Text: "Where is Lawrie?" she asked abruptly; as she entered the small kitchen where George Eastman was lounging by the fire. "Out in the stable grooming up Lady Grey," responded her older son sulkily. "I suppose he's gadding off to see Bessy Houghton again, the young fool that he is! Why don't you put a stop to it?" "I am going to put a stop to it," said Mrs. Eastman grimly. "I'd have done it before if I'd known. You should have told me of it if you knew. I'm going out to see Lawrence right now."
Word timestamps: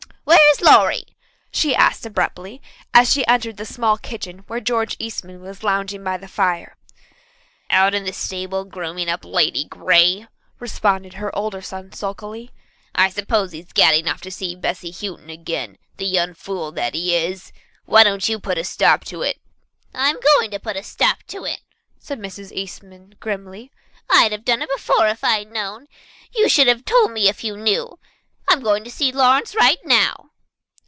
"Where 0.23 0.51
is 0.77 0.77
Lawrie?" 0.77 1.15
she 1.51 1.75
asked 1.75 2.05
abruptly; 2.05 2.61
as 2.93 3.11
she 3.11 3.25
entered 3.25 3.57
the 3.57 3.65
small 3.65 3.97
kitchen 3.97 4.39
where 4.47 4.59
George 4.61 4.95
Eastman 4.99 5.41
was 5.41 5.63
lounging 5.63 6.03
by 6.03 6.17
the 6.17 6.27
fire. 6.27 6.77
"Out 7.69 7.93
in 7.95 8.03
the 8.05 8.13
stable 8.13 8.63
grooming 8.63 9.09
up 9.09 9.25
Lady 9.25 9.65
Grey," 9.65 10.27
responded 10.59 11.15
her 11.15 11.35
older 11.35 11.61
son 11.61 11.91
sulkily. 11.93 12.51
"I 12.93 13.09
suppose 13.09 13.51
he's 13.53 13.73
gadding 13.73 14.07
off 14.07 14.21
to 14.21 14.31
see 14.31 14.55
Bessy 14.55 14.91
Houghton 14.91 15.29
again, 15.29 15.77
the 15.97 16.05
young 16.05 16.33
fool 16.35 16.71
that 16.73 16.93
he 16.93 17.15
is! 17.15 17.51
Why 17.85 18.03
don't 18.03 18.29
you 18.29 18.39
put 18.39 18.57
a 18.59 18.63
stop 18.63 19.03
to 19.05 19.23
it?" 19.23 19.39
"I 19.95 20.09
am 20.09 20.19
going 20.37 20.51
to 20.51 20.59
put 20.59 20.77
a 20.77 20.83
stop 20.83 21.23
to 21.29 21.43
it," 21.45 21.61
said 21.97 22.19
Mrs. 22.19 22.51
Eastman 22.51 23.15
grimly. 23.19 23.71
"I'd 24.09 24.31
have 24.33 24.45
done 24.45 24.61
it 24.61 24.69
before 24.73 25.07
if 25.07 25.23
I'd 25.23 25.51
known. 25.51 25.87
You 26.33 26.47
should 26.47 26.67
have 26.67 26.85
told 26.85 27.11
me 27.11 27.23
of 27.23 27.25
it 27.25 27.29
if 27.31 27.43
you 27.43 27.57
knew. 27.57 27.99
I'm 28.47 28.61
going 28.61 28.81
out 28.81 28.85
to 28.85 28.91
see 28.91 29.11
Lawrence 29.13 29.55
right 29.55 29.77
now." 29.85 30.27